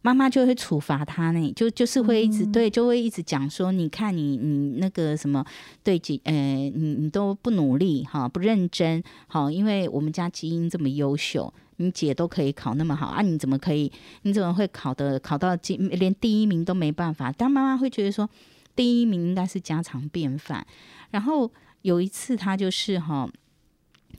[0.03, 5.43] 妈妈就会处罚他呢，就就是会一直、嗯、对，就会一直讲说，你看你你那个什么
[5.83, 11.51] 对姐呃，你你都不努力哈，不认真好，因为我们家基因这么优秀。
[11.77, 13.91] 你姐都可以考那么好啊，你怎么可以？
[14.21, 17.31] 你怎么会考的考到连第一名都没办法？
[17.35, 18.29] 但妈妈会觉得说，
[18.75, 20.65] 第一名应该是家常便饭。
[21.09, 23.27] 然后有一次，他就是哈，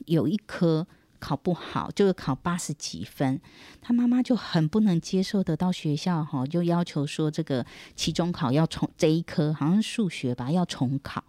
[0.05, 0.85] 有一科
[1.25, 3.41] 考不好，就是考八十几分，
[3.81, 11.23] 他妈妈就很不能接受的，到学校哈就要求说，这个期中考要重这一科，好像数学吧，要重考。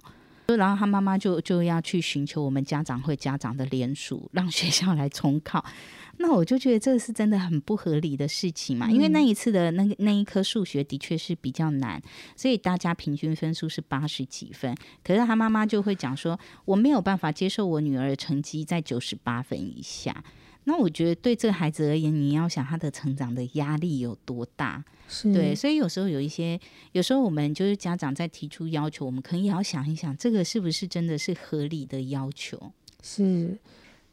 [0.55, 5.65] 然后他妈妈就就要去寻求我们家长会家长的联署，让学校来重考。
[6.19, 12.01] 那我就觉得这是真的很不合理的事情嘛，因为那一次的那个那一科数学的确是比较难，
[12.37, 14.75] 所以大家平均分数是八十几分。
[15.05, 20.25] 可是他妈妈就会讲说，我没有办法接受我女儿的成绩在九十八分以下。
[20.69, 24.85] 那我觉得对这个孩子而言，你要想他的成长的压力有多大？
[25.09, 26.61] 是对，所以有时候有一些，
[26.93, 32.73] 有时候我们就是家长在提出要求，我们可能也要想一想，这个是不是真的是合理的要求？
[33.03, 33.57] 是。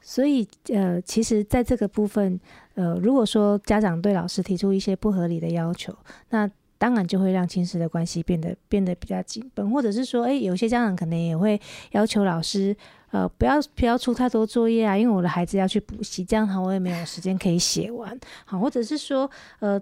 [0.05, 2.37] 所以，呃，其实，在这个部分，
[2.75, 5.97] 呃，如果说家长对老师提出一些不合理的要求，
[6.29, 6.45] 那
[6.77, 11.57] 当然就会让亲师的关系变得变得比较紧绷，或者是说，诶，有些家长可能也会
[11.91, 12.75] 要求老师，
[13.13, 19.79] 呃，不要不要出太多作业啊，因为我的孩子要去补习，这样的话我也没有时间可以写完，好，或者是说，呃。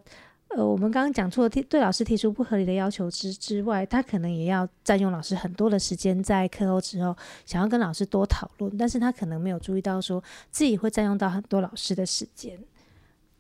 [0.54, 7.16] 呃，我们刚刚讲错了，对老师提出不合理的要求之之外，他可能也要占用老师很多的时间，在课后之后
[7.46, 12.60] 想要跟老师多讨论，但是他可能没有注意到说自己会占用到很多老师的时间。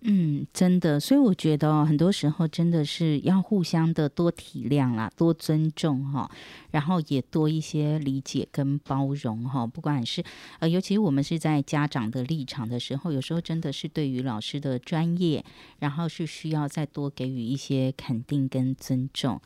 [0.04, 6.28] 嗯，真的，所以我觉得哦，很多时候真的是要互相的多体谅啦，多尊重哈，
[6.72, 9.68] 然后也多一些理解跟包容哈。
[9.68, 10.24] 不管是
[10.58, 15.46] 呃，尤其我们是在家长的立场的时候，有时候真的是对于老师的专业，
[15.78, 19.40] 然后是需要再多给予一些肯定跟尊重。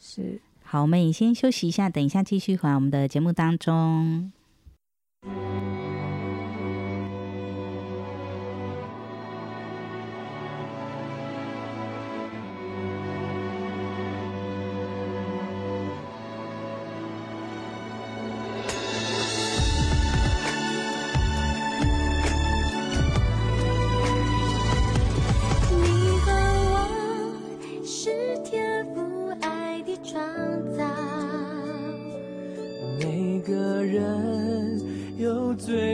[0.00, 4.32] 是，好，我们也先休息一下，等一下继续回来我们的节目当中。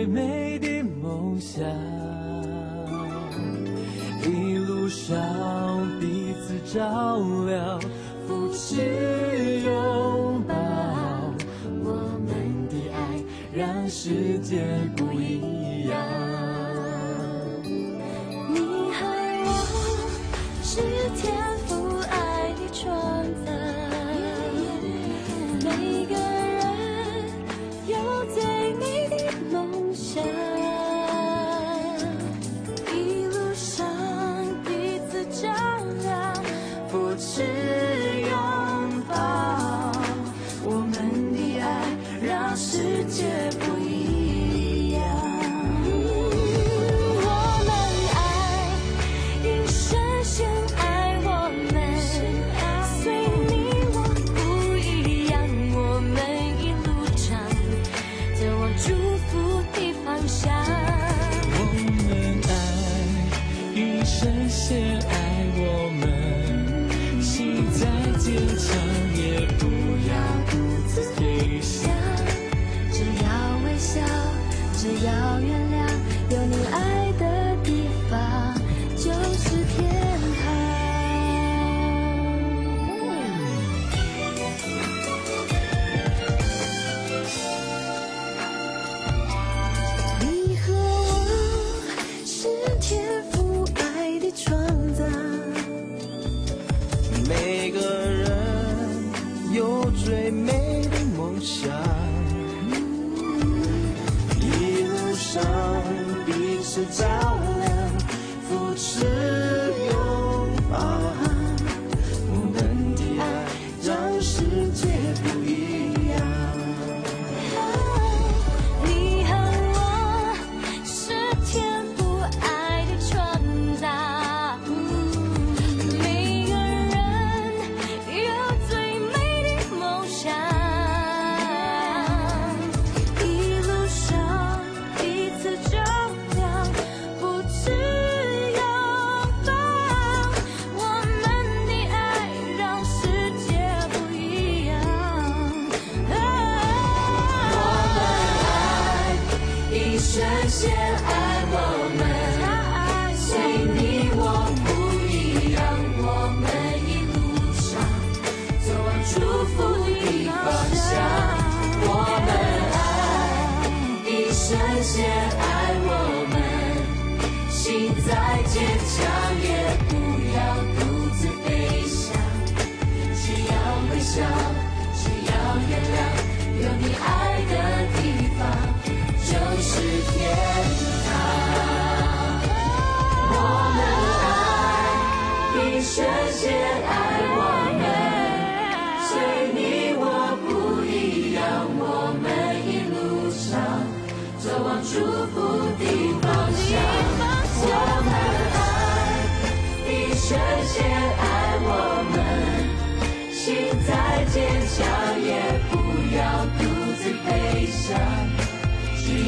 [0.06, 1.95] 美的梦想。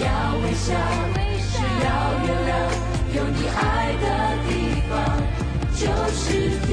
[0.01, 0.07] 要
[0.43, 0.67] 微笑，
[1.53, 1.87] 只要
[2.25, 2.51] 原谅，
[3.17, 3.59] 有你爱
[4.01, 4.05] 的
[4.49, 4.51] 地
[4.89, 4.93] 方
[5.75, 5.81] 就
[6.13, 6.19] 是
[6.67, 6.69] 天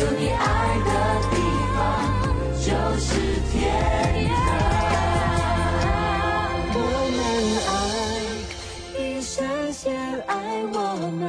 [0.00, 0.90] 有你爱的
[1.30, 1.36] 地
[1.76, 1.78] 方
[2.56, 3.08] 就是
[3.52, 3.54] 天
[4.28, 4.34] 堂。
[6.72, 6.78] 我
[7.16, 7.18] 们
[7.68, 9.84] 爱，一生先
[10.26, 10.32] 爱
[10.72, 10.76] 我
[11.10, 11.20] 们。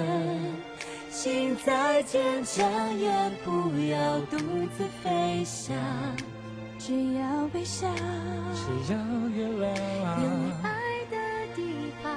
[1.10, 2.66] 心再坚强，
[2.98, 3.12] 也
[3.44, 4.38] 不要独
[4.78, 5.76] 自飞翔。
[6.80, 7.90] 只要微笑，
[8.56, 8.98] 只要
[9.36, 9.62] 原谅，
[10.24, 10.72] 有你爱
[11.12, 11.16] 的
[11.58, 11.60] 地
[12.02, 12.10] 方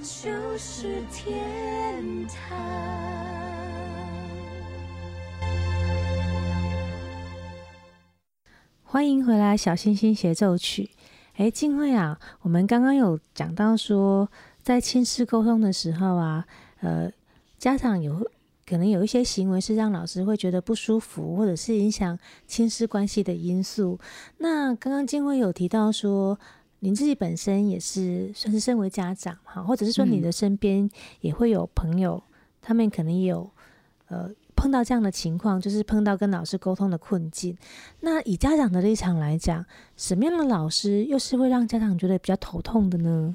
[0.00, 2.32] 就是天堂。
[8.92, 10.82] 欢迎回来，《小星星协奏曲》。
[11.36, 14.28] 哎，静慧啊，我们刚刚有讲到说，
[14.62, 16.46] 在亲师沟通的时候啊，
[16.80, 17.10] 呃，
[17.56, 18.30] 家长有
[18.66, 23.98] 可能有一些行为是让老师会觉得不舒服，或者是影响亲师关系的因素。
[24.36, 26.38] 那刚刚静慧有提到说，
[26.80, 30.86] 您自己本身也是算是身为家长哈，或者是说你的身边
[31.22, 33.50] 也会有朋友，嗯、他们可能也有
[34.08, 34.30] 呃。
[34.62, 37.56] 碰到这样的情况，就是碰到跟老师沟通的困境。
[37.98, 43.34] 那以家长的立场来讲，什么样的老师又是会让家长觉得比较头痛的呢？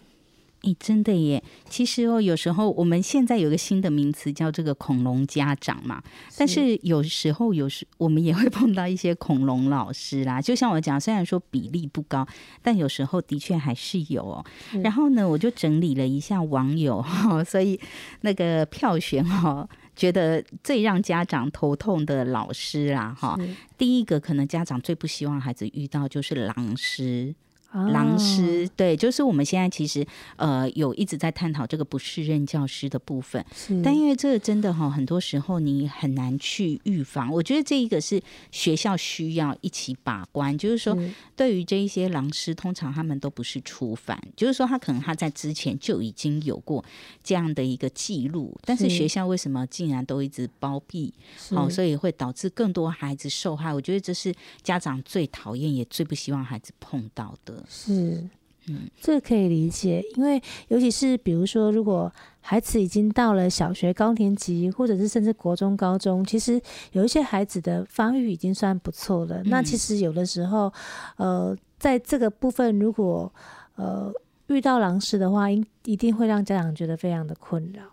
[0.62, 1.44] 诶，真的耶！
[1.70, 6.02] 其实哦，有时候我们现在有个新的名词叫这个“恐龙家长”嘛。
[6.38, 10.42] 但是有时候，有时我们也会碰到一些恐龙老师啦。
[10.42, 12.26] 就像我讲，虽然说比例不高，
[12.62, 14.46] 但有时候的确还是有哦。
[14.82, 17.78] 然后呢，我就整理了一下网友哈， 所以
[18.22, 19.68] 那个票选哈。
[19.98, 23.38] 觉得最让家长头痛的老师啦，哈，
[23.78, 27.36] 第一个可能家长最不希望孩子遇到就是狼师。
[27.74, 30.06] 狼师、哦、对，就是我们现在其实
[30.38, 33.46] 呃有一直在探讨这个不适任教师的部分，
[33.84, 37.32] 但因为这个真的哈，很多时候你很难去预防。
[37.32, 40.98] 我觉得这一个是学校需要一起把关，就是说
[41.36, 46.84] 对于这一些狼师，通常他们都不是初犯，就是说他可能他在之前就已经有过
[47.24, 51.14] 这样的一个记录，但是学校为什么竟然都一直包庇？
[51.52, 53.74] 好，所以会导致更多孩子受害。
[53.74, 57.57] 我觉得这是家长最讨厌也最不希望孩子碰到的。
[57.68, 58.24] 是，
[58.68, 69.42] 嗯，这个可以理解，因为尤其是比如说，如果孩子已经到了小学高年级，或者是甚至国中、高中，其实有一些孩子的发育已经算不错了。
[69.44, 69.50] 嗯。
[69.50, 70.72] 那其实有的时候，
[71.16, 73.32] 呃，在这个部分，如果
[73.76, 74.12] 呃
[74.48, 77.84] 遇到狼师的话，一一定会让家长觉得非常的困扰。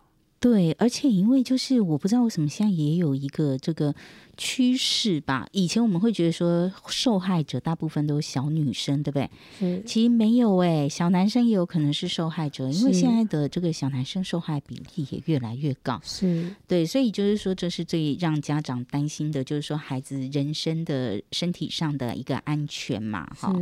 [0.41, 3.95] 对，而且因为就是我不知道为什么现在也有一个这个。
[4.37, 9.31] 趋势吧，以前我们会觉得说受害者大部分都是小女生，对不对？
[9.61, 16.01] 嗯，其实没有哎、欸，小男生也有可能是受害者，因为现在的这个小男生受害比例也越来越高。
[16.03, 23.55] 是对，所以就是说，这是最让家长担心的，就是说孩子人身的身体上的一个安全嘛，哈。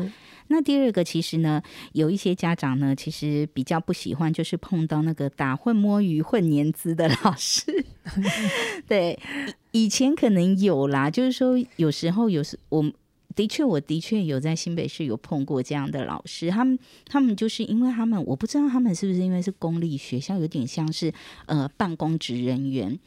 [0.48, 1.62] 那第二个，其实呢，
[1.92, 7.84] 有一些家长呢，其实比较不喜欢，就是碰到那个打混摸鱼混年资的老师，
[8.86, 9.18] 对。
[9.70, 12.84] 以前可能有啦，就是说有时候有时我
[13.34, 21.10] 的确我的确有在新北市有碰过这样的老师，他们他们就是因为他们我不知道他们是不是因为是公立学校，有点像是
[21.46, 22.98] 呃办公职人员，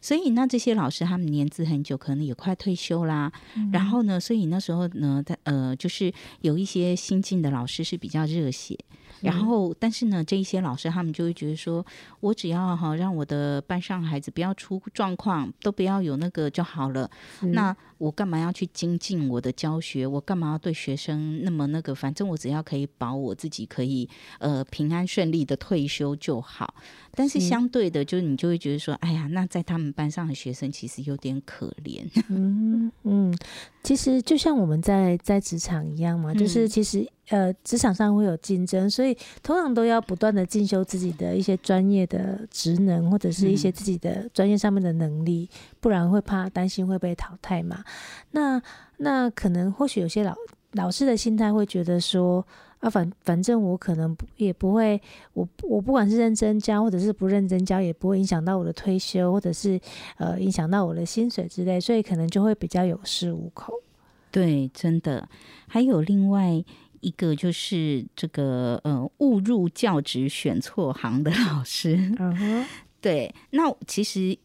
[0.00, 3.30] 所以那这些老师他们年资很久，可能也快退休啦。
[3.56, 8.78] 嗯、然后呢，所以那时候呢，他呃就是有一些新进的老师是比较热血。
[9.24, 11.84] 然后，但是呢，这一些老师他们就会觉得说，
[12.20, 17.10] 我只要哈让我的班上孩子不要出状况，都不要有那个就好了。
[17.40, 20.06] 那我干嘛要去精进我的教学？
[20.06, 21.94] 我干嘛要对学生那么那个？
[21.94, 24.08] 反正我只要可以保我自己可以
[24.38, 26.74] 呃平安顺利的退休就好。
[27.16, 32.04] 但是相对的，就是你就会觉得说，哎呀，那在他们班上的学生其实有点可怜。
[32.28, 33.34] 嗯嗯，
[33.82, 37.08] 其实就像我们在在职场一样嘛，就是其实。
[37.30, 47.82] 呃，职场上会有竞争，所以通常都要不断的进修自己的一些专业的职能，或者是一些自己的专业上面的能力，嗯、不然会怕担心会被淘汰嘛。
[48.32, 48.60] 那
[48.98, 50.34] 那可能或许有些老
[50.72, 52.46] 老师的心态会觉得说
[52.80, 55.00] 啊，反反正我可能也不会，
[55.32, 59.80] 我我不管是认真教或者是不认真教，也不会影响到我的退休，或者是
[60.18, 63.74] 呃影响到我的薪水之类，所以可能就会比较有恃无恐。
[64.30, 65.26] 对，真的，
[65.66, 66.62] 还有另外。
[67.04, 72.66] 一个就是这个呃误入教职选错行的老师，嗯哼，
[73.02, 74.36] 对，那其实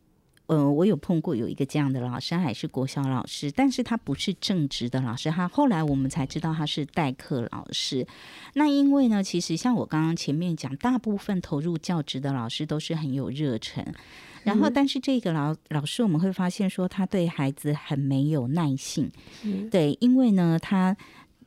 [0.47, 8.05] 呃我有碰过有一个这样的老师，他还是国小老师，但是他不是正职的老师，他后来我们才知道他是代课老师。
[8.55, 13.86] 那因为呢，其实像我刚刚前面讲，大部分投入教职的老师都是很有热忱，
[14.43, 19.10] 然后但是这个老老师我们会发现说他对孩子很没有耐性，
[19.43, 20.97] 嗯，对，因为呢他。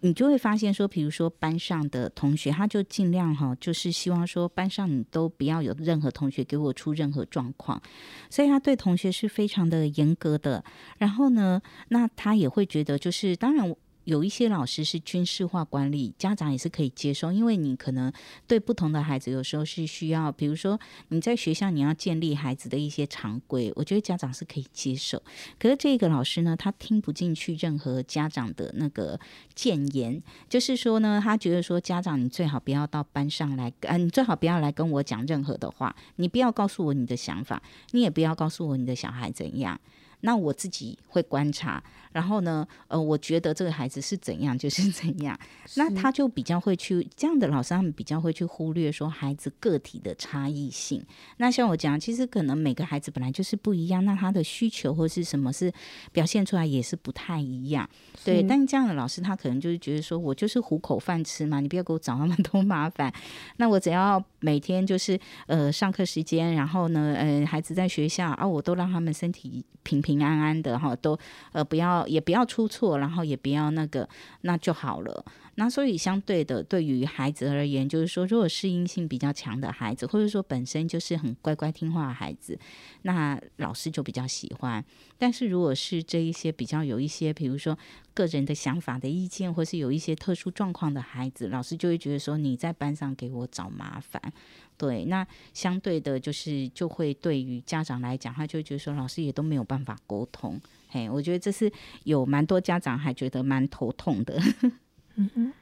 [0.02, 7.80] 你就会发现说，比如说班上的同学，他就尽量哈，就是希望说班上你都不要有任何同学给我出任何状况，
[8.28, 10.62] 所以他对同学是非常的严格的。
[10.98, 13.74] 然后呢，那他也会觉得，就是当然。
[14.04, 18.12] 有一些老师是军事化管理，家长也是可以接受，因为你可能
[18.46, 20.78] 对不同的孩子，有时候是需要，比如说
[21.08, 25.22] 你在学校你要建立孩子的一些常规，我觉得家长是可以接受。
[25.58, 29.18] 可是这个老师呢，他听不进去任何家长的那个
[29.54, 39.80] 谏言，就是说呢，他觉得说家长你最好不要到班上来，嗯、你最好不要来跟我讲任何的话，你不要告诉我你的想法，你也不要告诉我你的小孩怎样。
[40.24, 41.82] 那我自己会观察，
[42.12, 45.36] 然后呢，呃，我觉得这个孩子是怎样就是怎样，
[45.74, 51.04] 那他就比较会去这样的老师，他们比较会去忽略说孩子个体的差异性。
[51.38, 55.72] 那像我讲，其实可能每个孩子本来就是不一样，那他的需求或是什么是
[56.12, 57.88] 表现出来也是不太一样。
[58.24, 63.12] 对，但这样的老师他可能就是觉得说我就是糊口饭吃嘛，你不要给我找那么多麻烦。
[63.56, 70.12] 那我只要每天就是呃上课时间，然后呢，呃孩子在学校啊，我都让他们身体平平。
[70.12, 71.18] 平安安的哈，都
[71.52, 74.08] 呃不要也不要出错，然后也不要那个，
[74.42, 75.24] 那就好了。
[75.56, 82.58] 那所以相对的，对于孩子而言，就是说，如果适应性比较强的孩子，或者说本身就是很乖乖听话的孩子，
[83.02, 84.82] 那老师就比较喜欢。
[85.18, 87.78] 但是如果是这一些比较有一些，比如说
[88.14, 94.32] 个人的想法的意见，或是有一些特殊状况的孩子，老师就会觉得说你在班上给我找麻烦。
[94.76, 100.60] 对，那相对的，就是就会对于家长来讲，他就会觉得说老师也都没有办法沟通。
[100.88, 101.70] 嘿，我觉得这是
[102.04, 104.40] 有蛮多家长还觉得蛮头痛的。
[105.16, 105.52] 嗯哼。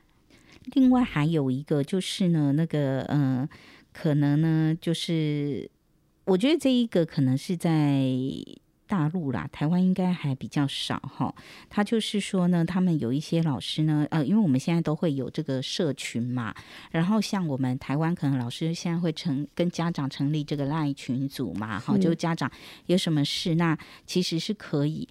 [0.73, 3.49] 另外还有一个就是呢，那个嗯、呃，
[3.93, 5.71] 可能呢，就是
[6.25, 7.71] 我觉得这一个可能是在。
[8.91, 11.33] 大陆啦，台湾应该还比较少哈。
[11.69, 16.53] 他就是说呢，他们有一些老师呢，呃，因为我们现在都会有这个社群嘛，
[16.91, 22.51] 然后像我们台湾可能老师现在会成跟家长成立这个赖群组嘛，哈，就家长
[22.87, 25.09] 有什么事，那其实是可以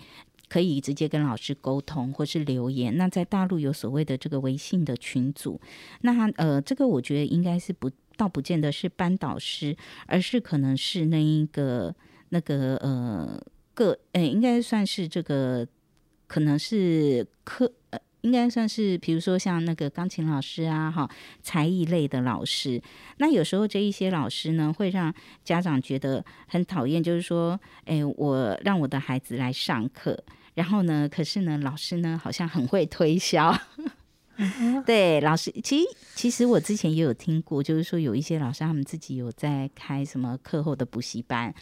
[0.50, 2.98] 可以直接跟老师沟通或是留言。
[2.98, 5.62] 那在大陆有所谓的这个微信的群组，
[6.02, 11.96] 那呃，这个我觉得应该是不倒不见得是班导师，而是可能是那一个
[12.28, 13.42] 那个呃。
[13.80, 15.66] 个诶，应该算是这个，
[16.28, 21.10] 可能是课呃，应该算是，比如说像那个钢琴老师啊，哈，
[21.42, 22.82] 才艺类的老师。
[23.20, 25.14] 那有时候这一些老师呢，会让
[25.46, 30.22] 家长觉得很讨厌，就是说，哎，我让我的孩子来上课，
[30.56, 33.58] 然后呢，可是呢，老师呢，好像很会推销。
[34.86, 35.86] 对，老师，其实
[36.16, 41.54] 其实我之前也有听过，就是说有一些老师他们自己有在开什么课后的补习班，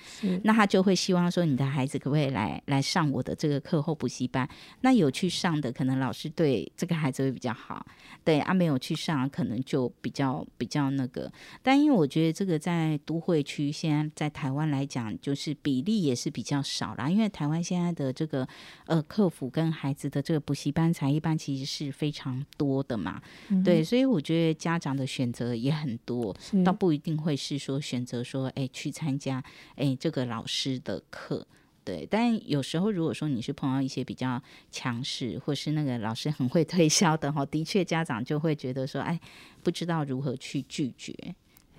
[0.43, 4.47] 那他就会希望说你的孩子可不可以来来上我的这个课后补习班？
[4.81, 7.83] 那有去上的，可能老师对这个孩子会比较好，
[8.23, 11.31] 对啊，没有去上，可能就比较比较那个。
[11.63, 18.47] 但因为我觉得这个在都会区，现在在台湾来讲，就是比例也是比较少啦，因为台湾现在的这个
[18.85, 22.66] 呃客服跟孩子的这个补习班、才一般其实是非常多。
[22.67, 29.41] 多的嘛，嗯、对，所以我觉得家长的选择也很多，倒不一定会是说选择说，哎，去参加
[29.75, 31.47] 哎这个老师的课，
[31.85, 32.05] 对。
[32.11, 39.17] 但有时候如果说你是碰到一些比较强势，或是那个老师很会推销的哈，的确家长就会觉得说，哎，
[39.63, 41.13] 不知道如何去拒绝。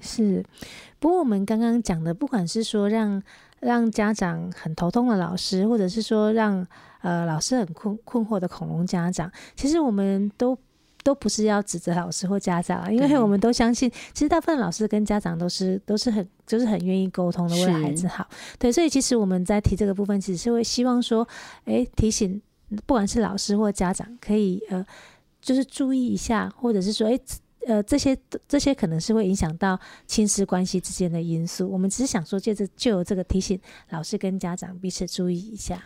[0.00, 0.42] 是，
[0.98, 3.22] 不过我们刚刚讲的，不管是说让
[3.60, 6.66] 让家长很头痛的老师，或者是说让
[7.02, 10.58] 呃老师很困困惑的恐龙家长，其实我们都。
[11.02, 18.28] 都不是要指责老师或家长，因为我们都相信，其实大部分老师跟家长都是都是很就是很愿意沟通的，为了孩子好。
[18.58, 21.26] 对，所以其实我们在提这个部分，其实是会希望说，
[21.64, 22.40] 哎，提醒
[22.84, 24.84] 不管是老师或家长，可以呃，
[25.40, 27.18] 就是注意一下，或者是说，哎，
[27.66, 31.68] 呃，这些这些可能是会影响到亲师关系之间的因素。
[31.70, 33.58] 我们只是想说，借着就有这个提醒
[33.90, 35.82] 老师跟家长彼此注意一下。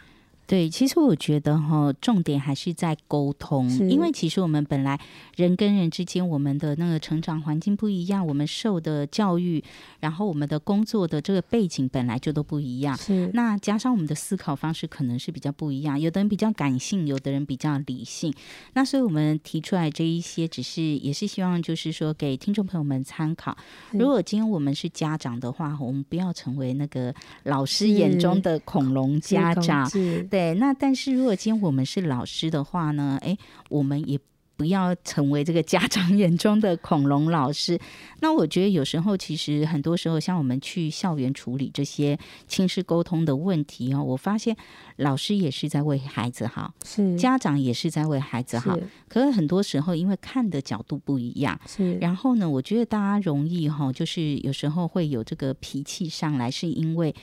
[0.52, 5.00] 对，其实我觉得哈，重点还是在沟通，因为其实我们本来
[5.34, 9.64] 人跟人之间，我们的那个成长环境不一样，我们受的教育，
[10.00, 12.94] 然后我们的工作的这个背景本来就都不一样。
[12.98, 18.30] 是，那加上我们的思考方式可能是比较不一样，有的人比较感性，有的人比较理性。
[18.74, 23.56] 那所以我们提出来这一些，只是也是希望就是说给听众朋友们参考。
[23.92, 29.90] 如果今天我们是家长的话，我们不要成为那个老师眼中的恐龙家长。
[30.28, 30.41] 对。
[30.42, 33.18] 对，那但是如果今天我们是老师的话呢？
[33.22, 33.36] 哎，
[33.68, 34.18] 我们也
[34.56, 37.78] 不要成为这个家长 眼中的恐龙老师。
[38.20, 44.56] 那我觉得有时候其实很多时候，像我们去校园处理这些亲师沟通的问题哦，我发现
[44.96, 48.76] 老师也是在为孩子好，是家长也是在为孩子好。
[49.08, 57.14] 可是很多时候因为看的角度不一样，是然后呢，我觉得大家容易哈，就是有时候会有这个脾气上来，是因为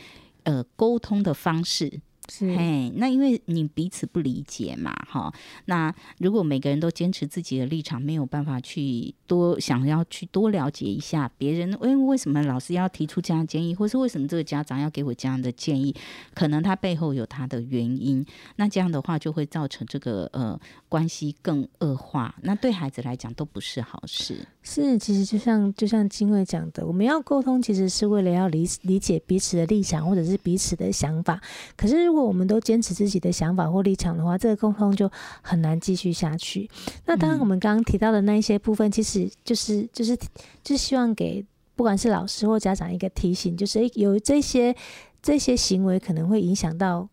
[0.43, 2.01] 呃沟通的方式。
[2.37, 5.33] 嘿，那因为你彼此不理解嘛，哈。
[5.65, 15.95] 那如果每个人都坚持自己的立场，没有办法去多想要去多了解一下别人，因为为什么老师要提出这样的建议，或是为什么这个家长要给我这样的建议，
[16.33, 18.25] 可能他背后有他的原因。
[18.57, 24.45] 那这样的话就会造成这个呃关系更恶化，那对孩子来讲都不是好事。
[24.61, 31.41] 是，其实就像就像金慧讲的，我们要沟通，其实是为了要理理解彼此的立场或者是彼此的想法。
[31.75, 35.09] 可是如果我们都坚持自己的想法或立场的话，这个沟通就
[35.41, 36.69] 很难继续下去。
[37.05, 40.15] 那当然，我们刚刚提到的那一些部分，其实就是就是
[40.63, 41.45] 就是希望给
[41.75, 44.75] 不管是老师或家长一个提醒，就是有这些
[45.21, 47.07] 这些行为可能会影响到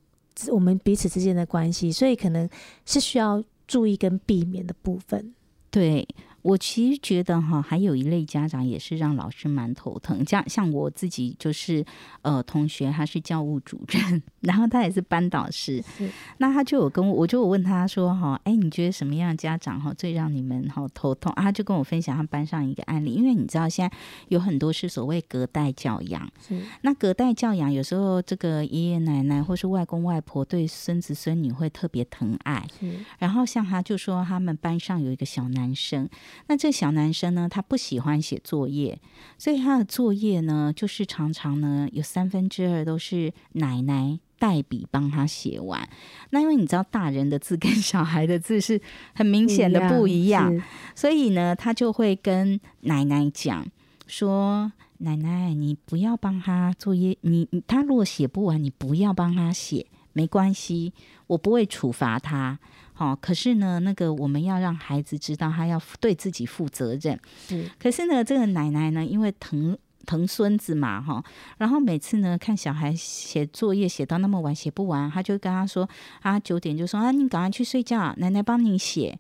[0.49, 2.49] 我们彼此之间的关系，所以可能
[2.85, 5.35] 是需要注意跟避免的部分。
[5.71, 6.07] 对。
[6.47, 10.25] 我其实觉得哈，还有一类家长也是让老师蛮头疼。
[10.25, 11.85] 像像我自己就是
[12.23, 21.33] 呃，同学他是教务主任， 然后他也是班导师，是那他就有跟我，我就有问他说哈，哎，你觉得什么样的家长哈最让你们哈头痛？
[21.33, 23.97] 啊，他就跟我分享他班上一个案例，因为你知道现在
[24.29, 36.09] 有很多是所谓隔代教养，是那隔代教养有时候这个爷爷奶奶或是外公外婆对孙子孙女会特别疼爱，是然后像他就说他们班上有一个小男生。
[36.47, 38.99] 那这小男生呢，他不喜欢写作业，
[39.39, 45.89] 所以他的作业呢，就是常常呢有三分之二都是奶奶代笔帮他写完。
[46.30, 48.80] 那因为你知道，大人的字跟小孩的字是
[49.14, 50.62] 很明显的不一样，
[50.95, 53.66] 所以呢，他就会跟奶奶讲
[54.07, 60.93] 说：“奶奶，你不要帮他作业，你他如果写不完，你不要帮他写，没关系，
[61.26, 62.59] 我不会处罚他。”
[62.99, 67.21] 好，可是呢，那个我们要让孩子知道他要对自己负责任。
[67.47, 69.77] 是，可是呢，这个奶奶呢，因为疼
[70.07, 71.23] 疼孙子嘛，哈，
[71.59, 75.87] 然后每次呢看小孩写作业写到那么晚写不完，他就跟他说
[76.23, 79.19] 啊，九点就说啊，你赶快去睡觉，奶奶帮你写。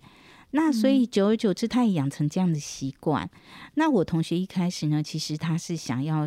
[0.52, 3.28] 那所以久而久之，他也养成这样的习惯。
[3.74, 6.26] 那我同学一开始呢，其实他是想要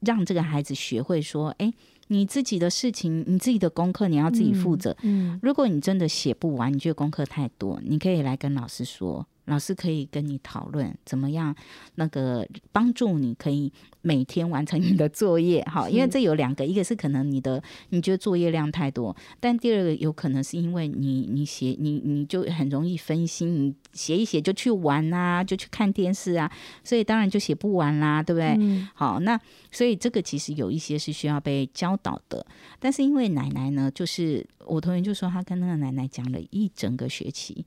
[0.00, 1.70] 让这个孩子学会说，哎。
[2.08, 4.90] 你自己的事情，你自己的功课，你要自己负责。
[5.02, 9.26] 嗯，嗯，如果你真的写不完，你觉得功课太多，你可以来跟老师说。
[9.48, 11.54] 老师可以跟你讨论怎么样，
[11.94, 13.72] 那个帮助你可以
[14.02, 26.50] 每天完成你的作业，哈，因为这有两个，一个是可能你的你觉得作业量太多，但第二个有可能是因为你你写你你就很容易分心，你写一写就去玩啊，就去看电视啊，
[26.84, 28.54] 所以当然就写不完啦，对不对？
[28.60, 29.40] 嗯、好，那
[29.72, 32.44] 所以这个其实有一些是需要被教导的，
[32.78, 37.64] 但是因为奶奶呢，就是我同学就说他跟那个奶奶讲了一整个学期。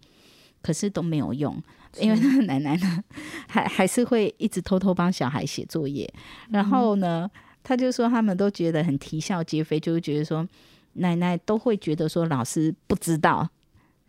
[0.62, 1.62] 可是都没有用，
[1.99, 3.03] 因为那个奶奶呢，
[3.47, 6.12] 还还是会一直偷偷帮小孩写作业。
[6.49, 7.30] 然后呢，
[7.64, 10.47] 他就说他们都觉得很啼笑皆非，就是觉得说
[10.93, 13.49] 奶奶都会觉得说老师不知道，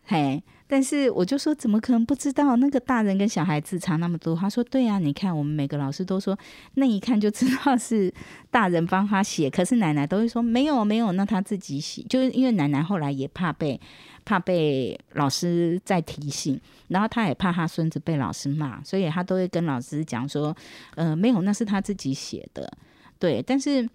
[0.03, 0.43] 嘿。
[0.65, 2.55] 但是我就说怎么可能不知道？
[2.55, 4.35] 那个大人跟小孩子差那么多。
[4.35, 6.35] 他说对啊，你看我们每个老师都说
[6.75, 8.11] 那一看就知道是
[8.49, 12.01] 大人帮他写，可是奶奶都会说没有没有，那他自己写。
[12.09, 13.79] 就是因为奶奶后来也怕被。
[14.25, 20.55] 怕被老师再提醒，然后他也怕他孙子被老师骂，所以他都会跟老师讲说
[20.95, 22.71] ：“呃，没有，那是他自己写的。”
[23.19, 23.87] 对，但是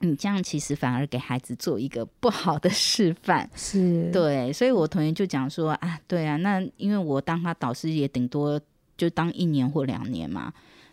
[0.00, 4.52] 你这样其实反而给孩子做一个不好的示范，是对。
[4.52, 8.60] 所以我同学就讲说：“啊，对啊，那因为我当他导师也顶多
[8.96, 10.52] 就当一年或两年嘛。”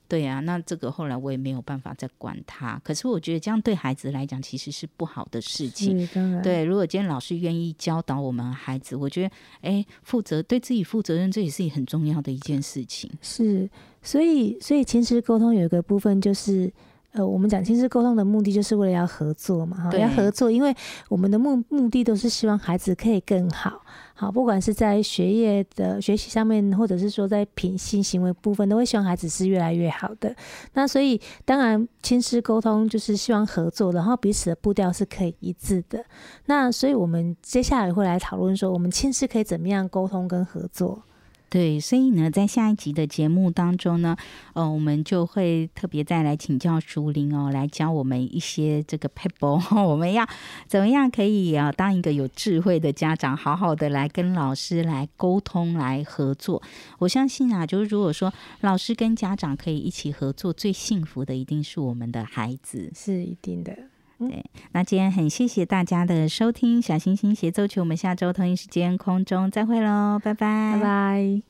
[0.09, 2.81] 对呀、啊，那这个后来我也没有办法再管他。
[2.83, 6.05] 可是我觉得这样对孩子来讲其实是不好的事情。
[6.43, 13.09] 对，如果今天老师愿意教导我们孩子，我觉得，哎，负责对自己负责任，这也是很重要的一件事情。
[13.21, 13.69] 是，
[14.01, 16.73] 所以，所以其实沟通有一个部分就是。
[17.11, 20.71] 呃，我们讲亲子沟通的目的就是为了要合作嘛，哈，要合作，因为
[21.07, 23.81] 我们的目目的都是希望孩子可以更好，
[24.19, 30.35] 好，不管是在学业的学习上面，或者是说在品性行为部分，都会希望孩子是越来越好的。
[30.73, 36.03] 那所以，当然亲师沟通就是希望合作，然后彼此的步调是可以一致的。
[36.47, 41.01] 那所以我们接下来会来讨论说，我们亲师可以怎么样沟通跟合作。
[41.49, 44.15] 对，所以呢，在下一集的节目当中呢，
[44.53, 50.23] 呃，我们就会特别再来请教竹林哦，来教我们一些这个撇步，我们要
[50.67, 56.61] 怎么样可以啊，当一个有智慧的家长，好好的来跟老师来沟通、来合作。
[56.99, 58.31] 我相信啊，就是如果说
[58.61, 63.75] 老师跟家长可以一起合作，最幸福的一定是我们的孩子，是一定的。
[64.19, 64.43] 对，
[64.73, 71.41] 那今天很谢谢大家的收听，小星星协奏曲，我们下周同一时间空中再会喽，拜拜，拜拜。